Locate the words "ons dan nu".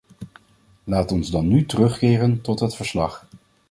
1.11-1.65